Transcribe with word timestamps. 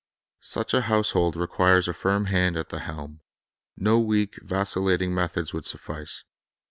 Such 0.41 0.73
a 0.73 0.81
household 0.81 1.35
required 1.35 1.87
a 1.87 1.93
firm 1.93 2.25
hand 2.25 2.57
at 2.57 2.69
the 2.69 2.79
helm. 2.79 3.19
No 3.77 3.99
weak, 3.99 4.39
vacillating 4.41 5.13
methods 5.13 5.53
would 5.53 5.67
suffice. 5.67 6.23